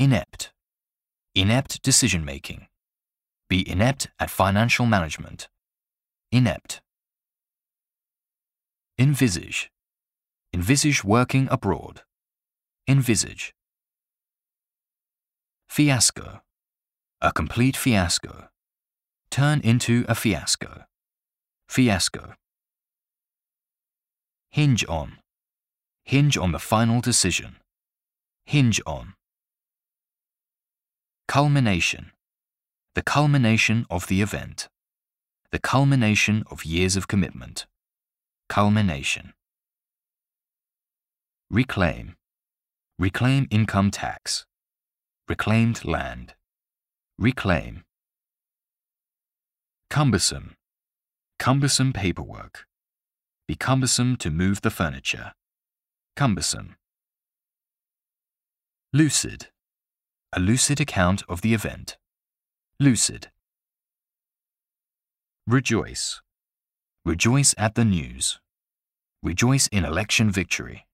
[0.00, 0.50] Inept.
[1.34, 2.68] Inept decision making.
[3.50, 5.50] Be inept at financial management.
[6.32, 6.80] Inept.
[8.98, 9.70] Envisage.
[10.54, 12.00] Envisage working abroad.
[12.88, 13.52] Envisage.
[15.68, 16.40] Fiasco.
[17.20, 18.48] A complete fiasco.
[19.30, 20.84] Turn into a fiasco.
[21.68, 22.36] Fiasco.
[24.48, 25.18] Hinge on.
[26.04, 27.56] Hinge on the final decision.
[28.46, 29.12] Hinge on.
[31.30, 32.10] Culmination.
[32.96, 34.68] The culmination of the event.
[35.52, 37.66] The culmination of years of commitment.
[38.48, 39.32] Culmination.
[41.48, 42.16] Reclaim.
[42.98, 44.44] Reclaim income tax.
[45.28, 46.34] Reclaimed land.
[47.16, 47.84] Reclaim.
[49.88, 50.56] Cumbersome.
[51.38, 52.66] Cumbersome paperwork.
[53.46, 55.34] Be cumbersome to move the furniture.
[56.16, 56.74] Cumbersome.
[58.92, 59.50] Lucid.
[60.32, 61.96] A lucid account of the event.
[62.78, 63.32] Lucid.
[65.44, 66.20] Rejoice.
[67.04, 68.38] Rejoice at the news.
[69.24, 70.86] Rejoice in election victory.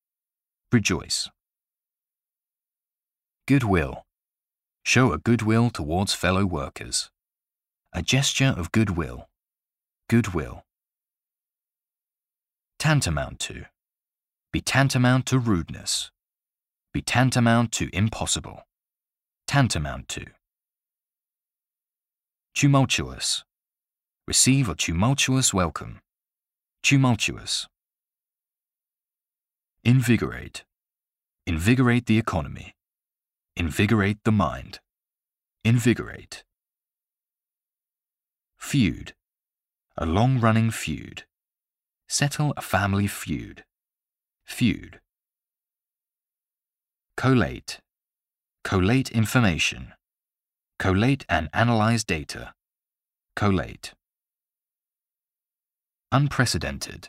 [0.73, 1.29] Rejoice.
[3.47, 4.07] Goodwill.
[4.87, 7.11] Show a goodwill towards fellow workers.
[7.93, 9.29] A gesture of goodwill.
[10.09, 10.65] Goodwill.
[12.79, 13.67] Tantamount to.
[14.51, 16.11] Be tantamount to rudeness.
[16.95, 18.66] Be tantamount to impossible.
[19.47, 20.25] Tantamount to.
[22.55, 23.45] Tumultuous.
[24.27, 26.01] Receive a tumultuous welcome.
[26.83, 27.69] Tumultuous.
[29.85, 30.65] Invigorate.
[31.47, 32.75] Invigorate the economy.
[33.57, 34.81] Invigorate the mind.
[35.65, 36.43] Invigorate.
[38.59, 39.15] Feud.
[39.97, 41.23] A long running feud.
[42.09, 43.65] Settle a family feud.
[44.45, 45.01] Feud.
[47.17, 47.81] Collate.
[48.67, 49.93] Collate information.
[50.81, 52.53] Collate and analyze data.
[53.37, 53.93] Collate.
[56.11, 57.09] Unprecedented.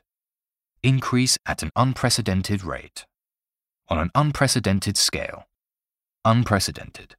[0.84, 3.08] Increase at an unprecedented rate.
[3.88, 5.46] On an unprecedented scale.
[6.24, 7.16] Unprecedented.